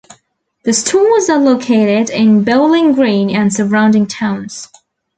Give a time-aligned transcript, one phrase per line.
[0.63, 4.67] The stores are located in Bowling Green and surrounding towns.